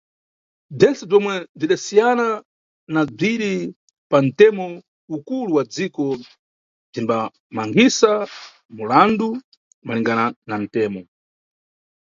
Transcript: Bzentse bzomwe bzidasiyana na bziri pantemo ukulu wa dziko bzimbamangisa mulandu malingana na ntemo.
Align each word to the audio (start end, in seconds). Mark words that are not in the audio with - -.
Bzentse 0.77 1.03
bzomwe 1.09 1.35
bzidasiyana 1.57 2.27
na 2.93 3.01
bziri 3.11 3.53
pantemo 4.11 4.65
ukulu 5.15 5.51
wa 5.57 5.63
dziko 5.73 6.03
bzimbamangisa 6.89 8.11
mulandu 8.75 9.27
malingana 9.85 10.25
na 10.49 10.55
ntemo. 10.63 11.01